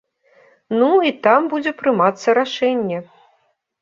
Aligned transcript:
Ну, 0.79 0.87
і 1.09 1.11
там 1.29 1.41
будзе 1.53 1.75
прымацца 1.81 2.35
рашэнне. 2.41 2.99